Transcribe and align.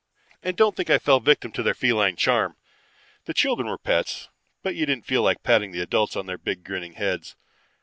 "And 0.41 0.57
don't 0.57 0.75
think 0.75 0.89
I 0.89 0.97
fell 0.97 1.19
victim 1.19 1.51
to 1.51 1.61
their 1.61 1.75
feline 1.75 2.15
charm. 2.15 2.57
The 3.25 3.35
children 3.35 3.67
were 3.67 3.77
pets, 3.77 4.29
but 4.63 4.73
you 4.75 4.87
didn't 4.87 5.05
feel 5.05 5.21
like 5.21 5.43
patting 5.43 5.73
the 5.73 5.81
adults 5.81 6.15
on 6.15 6.25
their 6.25 6.39
big 6.39 6.63
grinning 6.63 6.93
heads. 6.93 7.35